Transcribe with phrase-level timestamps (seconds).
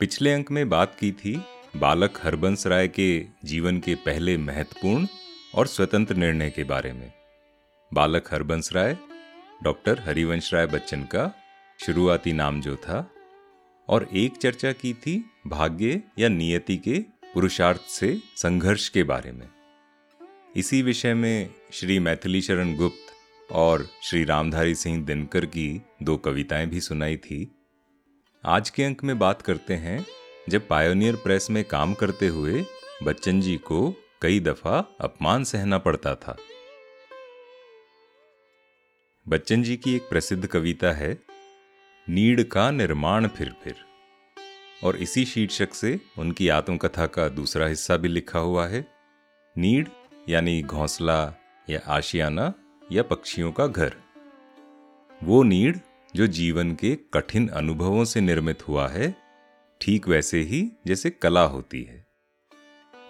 [0.00, 1.42] पिछले अंक में बात की थी
[1.76, 5.06] बालक हरबंस राय के जीवन के पहले महत्वपूर्ण
[5.54, 7.12] और स्वतंत्र निर्णय के बारे में।
[7.94, 8.96] बालक हरबंस राय,
[9.62, 11.34] डॉक्टर हरिवंश राय बच्चन का
[11.86, 13.10] शुरुआती नाम जो था
[13.88, 16.98] और एक चर्चा की थी भाग्य या नियति के
[17.34, 19.48] पुरुषार्थ से संघर्ष के बारे में।
[20.56, 23.12] इसी विषय में श्री मैथिली शरण गुप्त
[23.52, 27.56] और श्री रामधारी सिंह दिनकर की दो कविताएँ भी सुनाई थी।
[28.44, 30.06] आज के अंक में बात करते हैं,
[30.48, 32.64] जब पायोनियर प्रेस में काम करते हुए
[33.02, 36.36] बच्चन जी को कई दफ़ा अपमान सहना पड़ता था।
[39.28, 41.18] बच्चन जी की एक प्रसिद्ध कविता है,
[42.08, 43.74] नीड का निर्माण फिर फिर।
[44.84, 48.86] और इसी शीर्षक से उनकी आत्मकथा का दूसरा हिस्सा भी लिखा हुआ है,
[49.58, 49.88] नीड
[50.28, 51.34] यानी घोंसला
[51.70, 52.54] या आशियाना
[52.92, 53.96] या पक्षियों का घर।
[55.22, 55.80] वो नीड
[56.16, 59.16] जो जीवन के कठिन अनुभवों से निर्मित हुआ है,
[59.80, 62.06] ठीक वैसे ही जैसे कला होती है।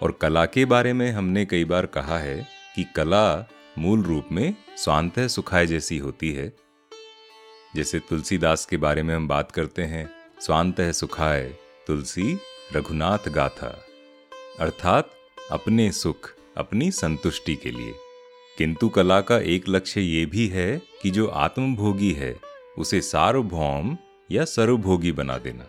[0.01, 4.55] और कला के बारे में हमने कई बार कहा है कि कला मूल रूप में
[4.77, 6.53] स्वांत सुखाय जैसी होती है।
[7.75, 10.09] जैसे तुलसीदास के बारे में हम बात करते हैं,
[10.41, 11.55] स्वांत सुखाय,
[11.87, 12.37] तुलसी
[12.73, 13.85] रघुनाथ गाथा।
[14.59, 15.11] अर्थात
[15.51, 17.93] अपने सुख, अपनी संतुष्टि के लिए।
[18.57, 23.97] किंतु कला का एक लक्ष्य ये भी है कि जो आत्मभोगी है उसे सार्वभौम
[24.31, 25.67] या सर्वभोगी बना देना।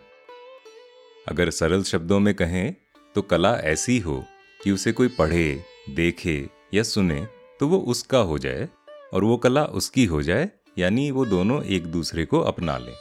[1.28, 2.74] अगर सरल शब्दों में कहें
[3.14, 4.24] तो कला ऐसी हो
[4.60, 7.26] कि उसे कोई पढ़े, देखे या सुने
[7.60, 8.68] तो वो उसका हो जाए
[9.12, 12.94] और वो कला उसकी हो जाए, यानी वो दोनों एक दूसरे को अपना लें।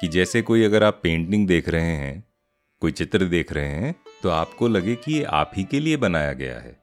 [0.00, 2.24] कि जैसे कोई अगर आप पेंटिंग देख रहे हैं,
[2.82, 6.32] कोई चित्र देख रहे हैं तो आपको लगे कि ये आप ही के लिए बनाया
[6.32, 6.76] गया है,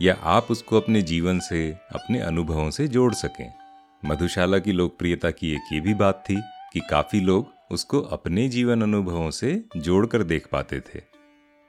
[0.00, 3.52] या आप उसको अपने जीवन से, अपने अनुभवों से जोड़ सकें।
[4.02, 6.36] मधुशाला की लोकप्रियता की एक ये भी बात थी
[6.72, 11.00] कि काफ़ी लोग उसको अपने जीवन अनुभवों से जोड़कर देख पाते थे।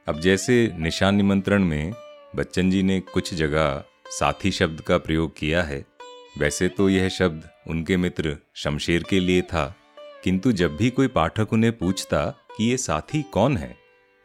[0.08, 1.94] अब जैसे निशान निमंत्रण में
[2.36, 5.86] बच्चन जी ने कुछ जगह साथी शब्द का प्रयोग किया है,
[6.38, 9.76] वैसे तो यह शब्द उनके मित्र शमशेर के लिए था,
[10.24, 12.26] किंतु जब भी कोई पाठक उन्हें पूछता
[12.58, 13.76] कि ये साथी कौन है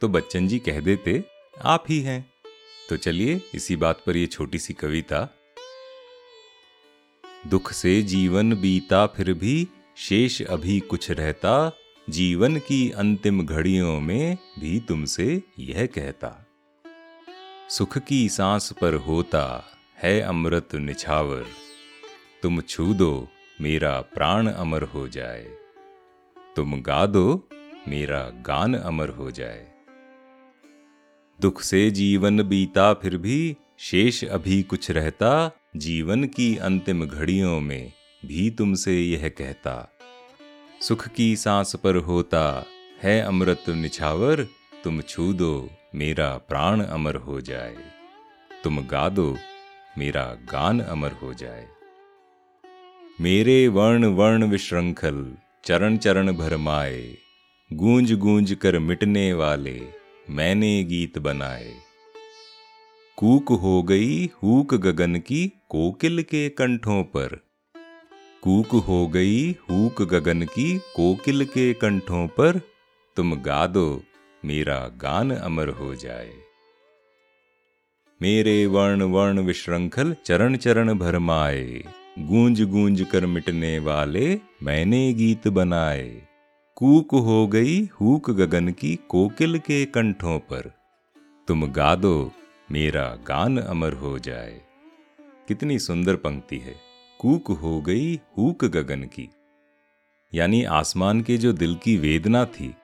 [0.02, 1.22] तो बच्चन जी कह देते,
[1.56, 2.24] आप ही हैं।
[2.88, 5.28] तो चलिए इसी बात पर ये छोटी सी कविता
[7.44, 11.72] दुख से जीवन बीता फिर भी शेष अभी कुछ रहता,
[12.10, 16.30] जीवन की अंतिम घड़ियों में भी तुमसे यह कहता।
[17.69, 19.64] सुख की सांस पर होता
[20.03, 21.44] है अमृत निछावर,
[22.42, 23.28] तुम छू दो
[23.60, 25.44] मेरा प्राण अमर हो जाए,
[26.56, 27.48] तुम गा दो
[27.88, 29.66] मेरा गान अमर हो जाए।
[31.38, 37.93] दुख से जीवन बीता फिर भी शेष अभी कुछ रहता जीवन की अंतिम घड़ियों में
[38.27, 39.93] भी तुमसे यह कहता,
[40.81, 42.65] सुख की सांस पर होता
[43.03, 44.47] है अमृत निछावर,
[44.84, 47.77] तुम छू दो मेरा प्राण अमर हो जाए।
[48.65, 49.37] तुम गा दो
[49.99, 51.66] मेरा गान अमर हो जाए।
[53.21, 57.16] मेरे वर्ण वर्ण विश्रंखल चरण चरण भरमाए
[57.72, 59.81] गूंज गूंज कर मिटने वाले
[60.31, 61.72] मैंने गीत बनाए।
[63.22, 67.37] कूक हो गई हूक गगन की कोकिल के कंठों पर।
[68.43, 70.65] कूक हो गई हूक गगन की
[70.97, 72.59] कोकिल के कंठों पर,
[73.16, 73.84] तुम गा दो,
[74.43, 76.33] मेरा गान अमर हो जाए।
[78.21, 81.83] मेरे वर्ण वर्ण विश्रंखल चरण चरण भरमाए
[82.19, 84.27] गूंज गूंज कर मिटने वाले
[84.62, 86.10] मैंने गीत बनाए।
[86.77, 90.72] कूक हो गई हूक गगन की कोकिल के कंठों पर,
[91.49, 92.16] तुम गा दो
[92.72, 94.60] मेरा गान अमर हो जाए।
[95.49, 96.75] कितनी सुंदर पंक्ति है।
[97.21, 99.28] कूक हो गई हूक गगन की।
[100.34, 102.75] यानी आसमान के जो दिल की वेदना थी,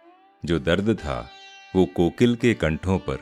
[0.44, 1.31] जो दर्द था,
[1.76, 3.19] वो कोकिल के कंठों पर,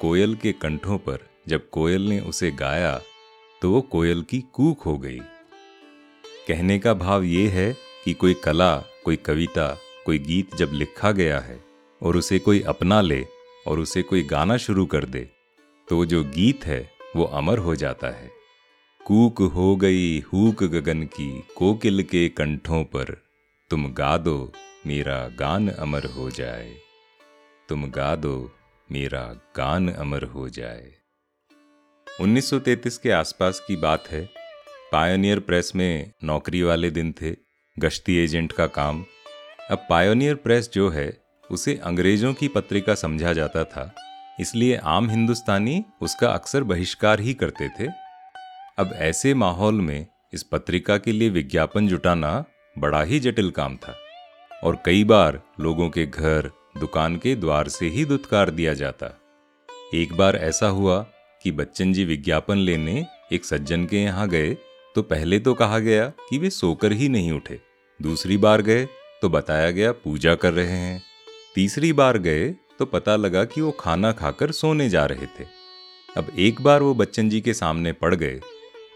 [0.00, 1.18] कोयल के कंठों पर
[1.48, 3.00] जब कोयल ने उसे गाया
[3.62, 5.18] तो वो कोयल की कूक हो गई।
[6.48, 11.40] कहने का भाव ये है कि कोई कला, कोई कविता, कोई गीत जब लिखा गया
[11.40, 11.64] है
[12.02, 13.26] और उसे कोई अपना ले
[13.66, 15.28] और उसे कोई गाना शुरू कर दे
[15.92, 18.30] तो जो गीत है, वो अमर हो जाता है।
[19.04, 23.22] कूक हो गई हूक गगन की, कोकिल के कंठों पर।
[23.70, 24.52] तुम गा दो,
[24.86, 26.74] मेरा गान अमर हो जाए।
[27.68, 28.52] तुम गा दो,
[28.92, 30.92] मेरा गान अमर हो जाए।
[32.20, 34.28] 1933 के आसपास की बात है।
[34.92, 37.36] पायोनियर प्रेस में नौकरी वाले दिन थे,
[37.78, 39.04] गश्ती एजेंट का काम।
[39.70, 44.08] अब पायोनियर प्रेस जो है, उसे अंग्रेज़ों की पत्रिका समझा जाता था।
[44.40, 47.88] इसलिए आम हिंदुस्तानी उसका अक्सर बहिष्कार ही करते थे।
[48.78, 52.44] अब ऐसे माहौल में इस पत्रिका के लिए विज्ञापन जुटाना
[52.76, 53.94] बड़ा ही जटिल काम था
[54.64, 56.50] और कई बार लोगों के घर,
[56.80, 59.18] दुकान के द्वार से ही दुत्कार दिया जाता।
[59.94, 60.98] एक बार ऐसा हुआ
[61.44, 64.54] कि बच्चन जी विज्ञापन लेने एक सज्जन के यहाँ गए
[64.94, 67.60] तो पहले तो कहा गया कि वे सोकर ही नहीं उठे।
[68.00, 68.84] दूसरी बार गए
[69.22, 71.02] तो बताया गया पूजा कर रहे हैं।
[71.54, 75.46] तीसरी बार गए तो पता लगा कि वो खाना खाकर सोने जा रहे थे।
[76.16, 78.40] अब एक बार वो बच्चन जी के सामने पड़ गए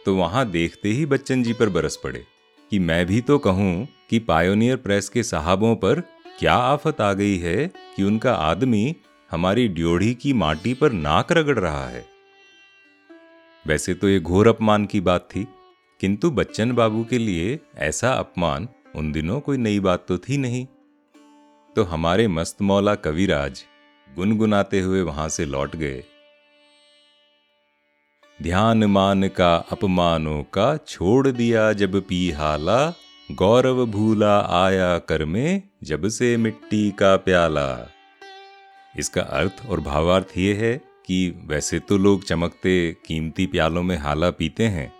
[0.07, 2.25] तो वहाँ देखते ही बच्चन जी पर बरस पड़े
[2.73, 6.01] कि मैं भी तो कहूँ कि पायोनियर प्रेस के साहबों पर
[6.39, 8.95] क्या आफत आ गई है कि उनका आदमी
[9.31, 12.05] हमारी ड्योढ़ी की माटी पर नाक रगड़ रहा है।
[13.65, 15.47] वैसे तो ये घोर अपमान की बात थी,
[16.01, 20.67] किंतु बच्चन बाबू के लिए ऐसा अपमान उन दिनों कोई नई बात तो थी नहीं।
[21.77, 23.63] तो हमारे मस्त मौला कविराज
[24.09, 26.03] गुनगुनाते हुए वहाँ से लौट गए।
[28.39, 32.79] ध्यान मान का अपमानों का छोड़ दिया जब पी हाला,
[33.29, 37.69] गौरव भूला आया कर में जब से मिट्टी का प्याला।
[38.95, 40.77] इसका अर्थ और भावार्थ ये है
[41.07, 42.77] कि वैसे तो लोग चमकते
[43.07, 44.93] कीमती प्यालों में हाला पीते हैं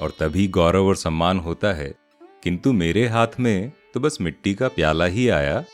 [0.00, 1.94] और तभी गौरव और सम्मान होता है,
[2.42, 5.64] किंतु मेरे हाथ में तो बस मिट्टी का प्याला ही आया।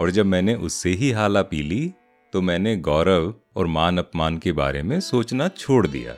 [0.00, 1.92] और जब मैंने उससे ही हाला पी ली
[2.32, 6.14] तो मैंने गौरव और मान अपमान के बारे में सोचना छोड़ दिया।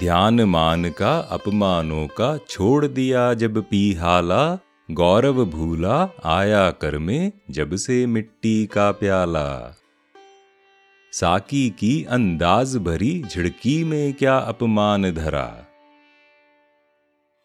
[0.00, 4.58] ध्यान मान का, अपमानों का छोड़ दिया जब पी हाला,
[4.90, 9.76] गौरव भूला आया कर में जब से मिट्टी का प्याला।
[11.12, 15.66] साकी की अंदाज भरी झिड़की में क्या अपमान धरा।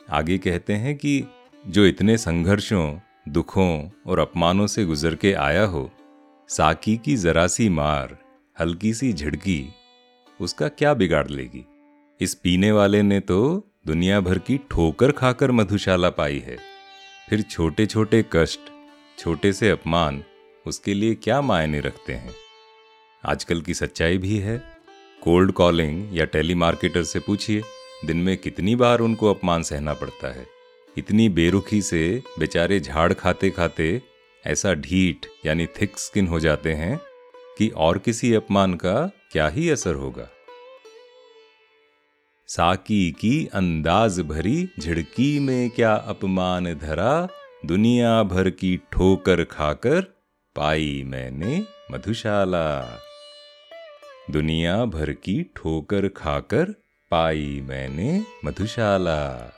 [0.09, 1.23] आगे कहते हैं कि
[1.67, 2.99] जो इतने संघर्षों
[3.29, 5.91] दुखों और अपमानों से गुजर के आया हो,
[6.49, 8.17] साकी की जरा सी मार,
[8.59, 9.69] हल्की सी झिड़की,
[10.41, 11.65] उसका क्या बिगाड़ लेगी?
[12.21, 16.57] इस पीने वाले ने तो दुनिया भर की ठोकर खाकर मधुशाला पाई है।
[17.29, 18.59] फिर छोटे छोटे कष्ट,
[19.19, 20.23] छोटे से अपमान,
[20.67, 22.33] उसके लिए क्या मायने रखते हैं?
[23.25, 24.63] आजकल की सच्चाई भी है।
[25.23, 27.63] कोल्ड कॉलिंग या टेलीमार्केटर से पूछिए,
[28.05, 30.54] दिन में कितनी बार उनको अपमान सहना पड़ता है।
[30.97, 34.01] इतनी बेरुखी से बेचारे झाड़ खाते खाते
[34.45, 36.99] ऐसा ढीठ, यानी थिक स्किन हो जाते हैं
[37.57, 40.29] कि और किसी अपमान का क्या ही असर होगा।
[42.47, 47.27] साकी की अंदाज भरी झिड़की में क्या अपमान धरा,
[47.65, 50.01] दुनिया भर की ठोकर खाकर
[50.55, 52.99] पाई मैंने मधुशाला।
[54.31, 56.75] दुनिया भर की ठोकर खाकर
[57.11, 59.51] पाई मैंने मधुशाला।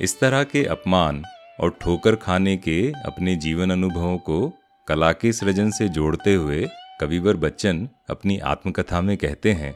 [0.00, 1.22] इस तरह के अपमान
[1.60, 4.52] और ठोकर खाने के अपने जीवन अनुभवों को
[4.88, 6.66] कला के सृजन से जोड़ते हुए
[7.00, 9.74] कविवर बच्चन अपनी आत्मकथा में कहते हैं,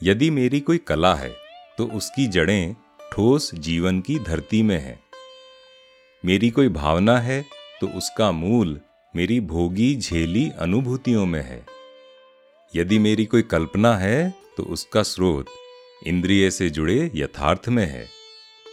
[0.00, 1.30] यदि मेरी कोई कला है
[1.78, 2.74] तो उसकी जड़ें
[3.12, 4.98] ठोस जीवन की धरती में है।
[6.24, 7.44] मेरी कोई भावना है
[7.80, 8.78] तो उसका मूल
[9.14, 11.64] मेरी भोगी झेली अनुभूतियों में है।
[12.74, 15.46] यदि मेरी कोई कल्पना है तो उसका स्रोत
[16.06, 18.06] इंद्रिय से जुड़े यथार्थ में है।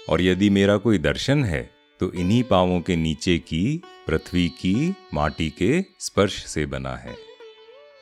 [0.08, 1.70] और यदि मेरा कोई दर्शन है
[2.00, 7.16] तो इन्हीं पावों के नीचे की, पृथ्वी की, माटी के स्पर्श से बना है।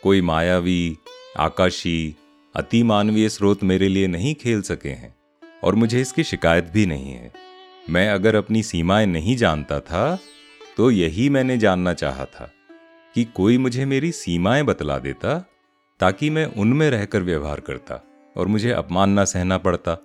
[0.03, 0.97] कोई मायावी,
[1.37, 2.15] आकाशी,
[2.55, 5.13] अति मानवीय स्रोत मेरे लिए नहीं खेल सके हैं,
[5.63, 7.31] और मुझे इसकी शिकायत भी नहीं है।
[7.89, 10.17] मैं अगर अपनी सीमाएँ नहीं जानता था
[10.77, 12.49] तो यही मैंने जानना चाहा था
[13.15, 15.37] कि कोई मुझे मेरी सीमाएँ बतला देता,
[15.99, 18.03] ताकि मैं उनमें रहकर व्यवहार करता,
[18.35, 19.97] और मुझे अपमान न सहना पड़ता।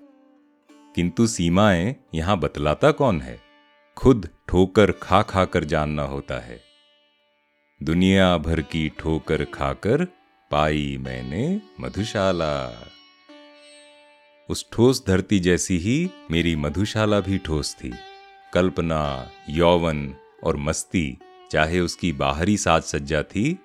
[0.98, 3.40] किंतु सीमाएँ यहाँ बतलाता कौन है?
[3.96, 6.60] खुद ठोकर खा खा कर जानना होता है।
[7.82, 10.04] दुनिया भर की ठोकर खाकर
[10.50, 12.82] पाई मैंने मधुशाला।
[14.48, 17.94] उस ठोस धरती जैसी ही मेरी मधुशाला भी ठोस थी।
[18.52, 20.14] कल्पना, यौवन
[20.44, 21.18] और मस्ती,
[21.50, 23.58] चाहे उसकी बाहरी साज सज्जा थी,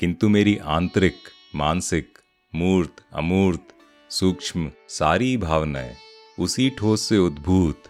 [0.00, 1.16] किंतु मेरी आंतरिक,
[1.56, 2.18] मानसिक,
[2.54, 3.68] मूर्त, अमूर्त,
[4.10, 5.96] सूक्ष्म, सारी भावनाएँ
[6.40, 7.82] उसी ठोस से उद्भूत,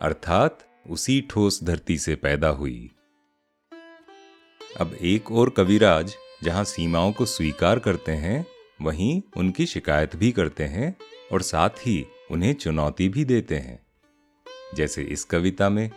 [0.00, 0.58] अर्थात
[0.90, 2.90] उसी ठोस धरती से पैदा हुई।
[4.80, 6.14] अब एक और कविराज
[6.44, 8.46] जहाँ सीमाओं को स्वीकार करते हैं,
[8.82, 10.96] वहीं उनकी शिकायत भी करते हैं
[11.32, 13.86] और साथ ही उन्हें चुनौती भी देते हैं।
[14.74, 15.90] जैसे इस कविता में,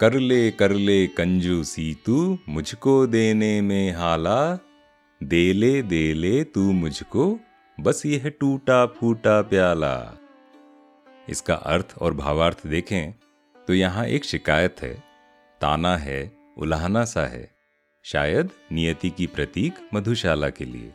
[0.00, 4.58] कर ले कर ले कंजूसी तू, मुझको देने में हाला,
[5.22, 7.40] दे ले दे ले तू मुझको
[7.78, 9.94] बस ये है टूटा फूटा प्याला।
[11.28, 13.12] इसका अर्थ और भावार्थ देखें
[13.68, 14.92] तो यहाँ एक शिकायत है,
[15.60, 17.50] ताना है, उलाहना सा है।
[18.04, 20.92] शायद नियति की प्रतीक मधुशाला के लिए,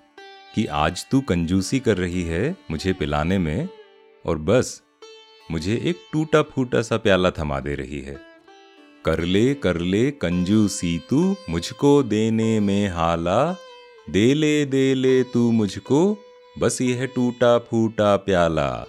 [0.56, 3.68] कि आज तू कंजूसी कर रही है मुझे पिलाने में,
[4.26, 4.82] और बस,
[5.50, 8.18] मुझे एक टूटा फूटा सा प्याला थमा दे रही है।
[9.06, 13.56] कर ले कर ले कंजूसी तू मुझको देने में हाला,
[14.10, 16.02] दे ले दे ले तू मुझको
[16.60, 18.88] बस यह टूटा फूटा प्याला।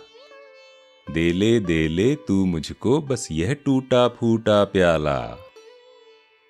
[1.10, 5.38] दे ले दे ले तू मुझको बस यह टूटा फूटा प्याला।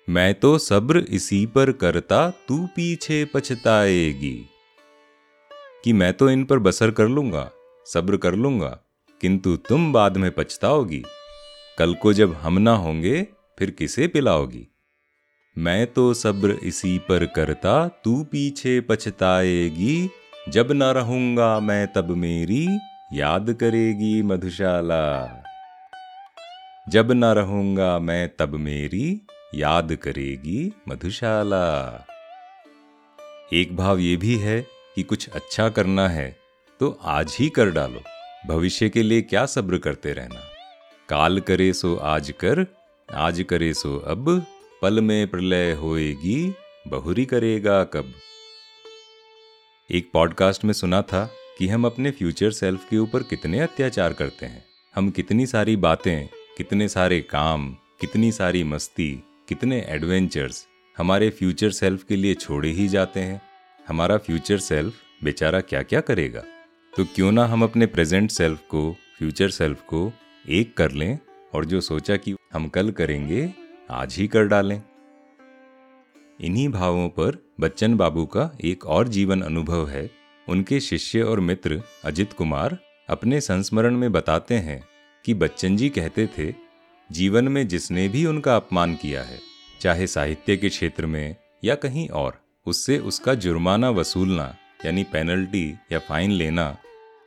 [0.09, 4.45] मैं तो सब्र इसी पर करता, तू पीछे पछताएगी।
[5.83, 7.51] कि मैं तो इन पर बसर कर लूँगा,
[7.85, 8.79] सब्र कर लूँगा,
[9.21, 11.03] किंतु तुम बाद में पछताओगी।
[11.77, 13.27] कल को जब हम ना होंगे,
[13.59, 14.67] फिर किसे पिलाओगी?
[15.57, 20.09] मैं तो सब्र इसी पर करता, तू पीछे पछताएगी
[20.49, 22.65] जब ना रहूँगा मैं तब मेरी
[23.13, 25.03] याद करेगी मधुशाला।
[26.87, 29.21] जब ना रहूँगा मैं तब मेरी
[29.55, 31.65] याद करेगी मधुशाला।
[33.53, 34.61] एक भाव ये भी है
[34.95, 36.29] कि कुछ अच्छा करना है
[36.79, 38.01] तो आज ही कर डालो,
[38.47, 40.41] भविष्य के लिए क्या सब्र करते रहना।
[41.09, 42.65] काल करे सो आज कर,
[43.09, 44.45] आज करे सो अब,
[44.81, 46.53] पल में प्रलय होएगी,
[46.87, 48.13] बहुरी करेगा कब।
[49.91, 54.45] एक पॉडकास्ट में सुना था कि हम अपने फ्यूचर सेल्फ के ऊपर कितने अत्याचार करते
[54.45, 54.65] हैं।
[54.95, 56.27] हम कितनी सारी बातें,
[56.57, 60.67] कितने सारे काम, कितनी सारी मस्ती, कितने एडवेंचर्स
[60.97, 63.41] हमारे फ्यूचर सेल्फ के लिए छोड़े ही जाते हैं।
[63.87, 64.93] हमारा फ्यूचर सेल्फ
[65.23, 66.43] बेचारा क्या क्या करेगा?
[66.97, 70.13] तो क्यों ना हम अपने प्रेजेंट सेल्फ को फ्यूचर सेल्फ को
[70.49, 71.19] एक कर लें
[71.53, 73.53] और जो सोचा कि हम कल करेंगे,
[73.89, 74.81] आज ही कर डालें।
[76.41, 80.11] इन्हीं भावों पर बच्चन बाबू का एक और जीवन अनुभव है।
[80.47, 82.77] उनके शिष्य और मित्र अजित कुमार
[83.09, 84.83] अपने संस्मरण में बताते हैं
[85.25, 86.53] कि बच्चन जी कहते थे,
[87.11, 89.39] जीवन में जिसने भी उनका अपमान किया है,
[89.81, 94.55] चाहे साहित्य के क्षेत्र में या कहीं और, उससे उसका जुर्माना वसूलना,
[94.85, 96.77] यानी पेनल्टी या फाइन लेना,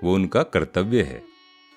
[0.05, 1.23] वो उनका कर्तव्य है।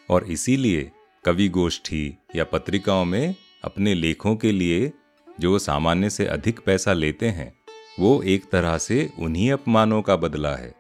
[0.10, 0.92] और इसीलिए
[1.26, 4.92] कवि गोष्ठी या पत्रिकाओं में अपने लेखों के लिए
[5.40, 7.52] जो सामान्य से अधिक पैसा लेते हैं,
[8.00, 10.74] वो एक तरह से उन्हीं अपमानों का बदला है।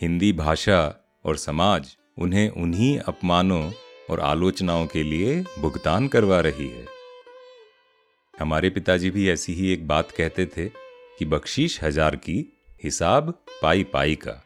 [0.00, 0.80] हिंदी भाषा
[1.24, 3.70] और समाज उन्हें उन्हीं अपमानों
[4.10, 6.86] और आलोचनाओं के लिए भुगतान करवा रही है।
[8.34, 10.68] हमारे पिताजी भी ऐसी ही एक बात कहते थे
[11.18, 12.44] कि बख्शीश हज़ार की
[12.84, 13.32] हिसाब
[13.62, 14.42] पाई पाई का।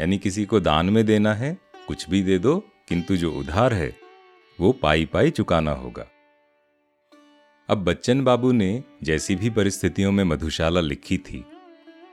[0.00, 2.56] यानी किसी को दान में देना है, कुछ भी दे दो,
[2.88, 3.92] किंतु जो उधार है,
[4.58, 6.06] वो पाई पाई चुकाना होगा।
[7.72, 11.44] अब बच्चन बाबू ने जैसी भी परिस्थितियों में मधुशाला लिखी थी,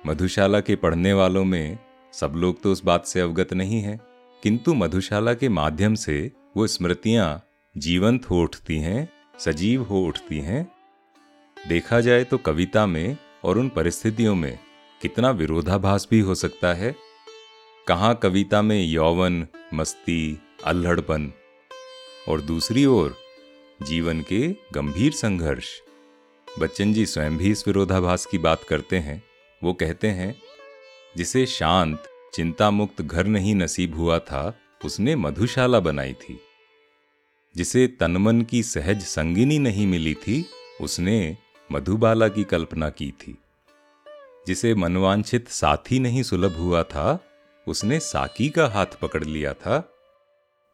[0.07, 1.77] मधुशाला के पढ़ने वालों में
[2.13, 3.99] सब लोग तो उस बात से अवगत नहीं है।
[4.43, 7.43] किंतु मधुशाला के माध्यम से वो स्मृतियाँ
[7.75, 10.65] जीवंत हो उठती हैं, सजीव हो उठती हैं।
[11.57, 14.59] देखा जाए तो कविता में और उन परिस्थितियों में
[15.01, 16.95] कितना विरोधाभास भी हो सकता है।
[17.87, 21.31] कहाँ कविता में यौवन, मस्ती, अल्हड़पन
[22.29, 23.15] और दूसरी ओर
[23.83, 25.67] जीवन के गंभीर संघर्ष।
[26.59, 29.23] बच्चन जी स्वयं भी इस विरोधाभास की बात करते हैं।
[29.63, 30.41] वो कहते हैं,
[31.17, 36.39] जिसे शांत चिंता मुक्त घर नहीं नसीब हुआ था, उसने मधुशाला बनाई थी।
[37.55, 40.45] जिसे तनमन की सहज संगिनी नहीं मिली थी,
[40.81, 41.37] उसने
[41.71, 43.37] मधुबाला की कल्पना की थी।
[44.47, 47.19] जिसे मनवांछित साथी नहीं सुलभ हुआ था,
[47.67, 49.93] उसने साकी का हाथ पकड़ लिया था।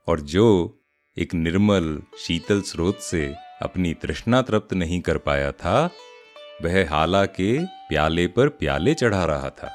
[0.07, 0.77] और जो
[1.17, 5.89] एक निर्मल, शीतल स्रोत से अपनी तृष्णा तृप्त नहीं कर पाया था,
[6.63, 9.71] वह हाला के प्याले पर प्याले चढ़ा रहा था।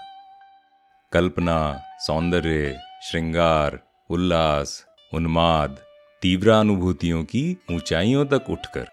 [1.12, 3.80] कल्पना, सौंदर्य, श्रृंगार,
[4.10, 5.78] उल्लास, उन्माद
[6.22, 8.86] तीव्र अनुभूतियों की ऊंचाइयों तक उठकर,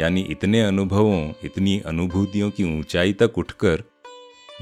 [0.00, 3.82] यानी इतने अनुभवों, इतनी अनुभूतियों की ऊंचाई तक उठकर,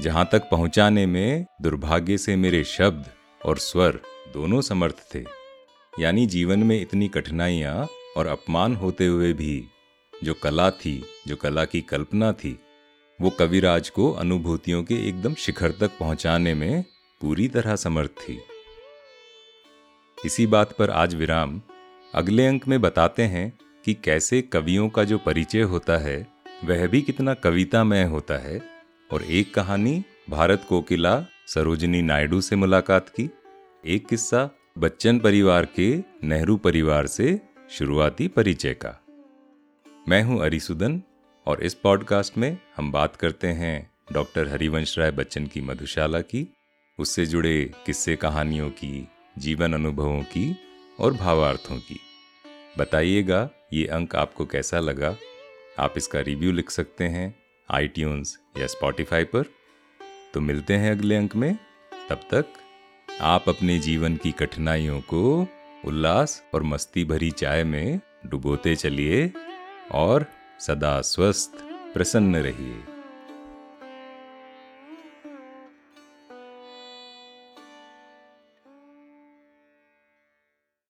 [0.01, 3.05] जहाँ तक पहुँचाने में दुर्भाग्य से मेरे शब्द
[3.45, 3.99] और स्वर
[4.33, 5.38] दोनों समर्थ थे।
[5.99, 9.67] यानी जीवन में इतनी कठिनाइयाँ और अपमान होते हुए भी,
[10.23, 12.59] जो कला थी, जो कला की कल्पना थी,
[13.21, 16.85] वो कविराज को अनुभूतियों के एकदम शिखर तक पहुँचाने में
[17.21, 18.39] पूरी तरह समर्थ थी।
[20.25, 21.61] इसी बात पर आज विराम।
[22.13, 26.27] अगले अंक में बताते हैं कि कैसे कवियों का जो परिचय होता है,
[26.65, 28.61] वह भी कितना कवितामय होता है,
[29.11, 33.29] और एक कहानी, भारत कोकिला, सरोजनी नायडू से मुलाकात की।
[33.85, 39.03] एक किस्सा बच्चन परिवार के नेहरू परिवार से शुरुआती परिचय का।
[40.07, 41.01] मैं हूँ अरिसुदन
[41.45, 46.53] और इस पॉडकास्ट में हम बात करते हैं डॉक्टर हरिवंश राय बच्चन की मधुशाला की,
[46.99, 49.07] उससे जुड़े किस्से कहानियों की,
[49.37, 50.57] जीवन अनुभवों की
[50.99, 51.99] और भावार्थों की।
[52.77, 55.15] बताइएगा, ये अंक आपको कैसा लगा?
[55.79, 57.35] आप इसका रिव्यू लिख सकते हैं
[57.71, 57.91] आई
[58.57, 59.45] या स्पॉटिफाई पर।
[60.33, 61.57] तो मिलते हैं अगले अंक में।
[62.09, 62.45] तब तक
[63.21, 65.47] आप अपने जीवन की कठिनाइयों को
[65.85, 69.33] उल्लास और मस्ती भरी चाय में डुबोते चलिए
[69.91, 70.25] और
[70.59, 71.51] सदा स्वस्थ,
[71.93, 72.98] प्रसन्न रहिए।